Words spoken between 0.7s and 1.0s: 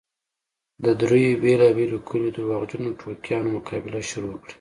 د